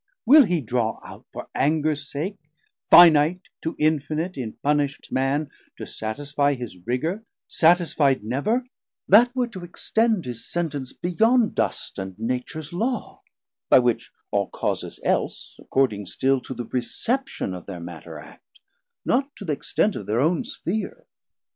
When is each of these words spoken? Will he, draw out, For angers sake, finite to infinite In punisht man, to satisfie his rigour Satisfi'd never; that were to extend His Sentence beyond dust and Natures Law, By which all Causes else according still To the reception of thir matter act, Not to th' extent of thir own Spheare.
Will 0.25 0.45
he, 0.45 0.61
draw 0.61 0.99
out, 1.03 1.27
For 1.31 1.47
angers 1.53 2.09
sake, 2.09 2.39
finite 2.89 3.41
to 3.61 3.75
infinite 3.77 4.35
In 4.35 4.53
punisht 4.53 5.11
man, 5.11 5.51
to 5.77 5.85
satisfie 5.85 6.55
his 6.55 6.75
rigour 6.87 7.23
Satisfi'd 7.47 8.23
never; 8.23 8.65
that 9.07 9.29
were 9.35 9.45
to 9.49 9.63
extend 9.63 10.25
His 10.25 10.43
Sentence 10.51 10.91
beyond 10.91 11.53
dust 11.53 11.99
and 11.99 12.17
Natures 12.17 12.73
Law, 12.73 13.21
By 13.69 13.77
which 13.77 14.11
all 14.31 14.47
Causes 14.49 14.99
else 15.03 15.55
according 15.59 16.07
still 16.07 16.41
To 16.41 16.55
the 16.55 16.65
reception 16.65 17.53
of 17.53 17.65
thir 17.65 17.79
matter 17.79 18.17
act, 18.17 18.59
Not 19.05 19.29
to 19.35 19.45
th' 19.45 19.51
extent 19.51 19.95
of 19.95 20.07
thir 20.07 20.19
own 20.19 20.41
Spheare. 20.45 21.05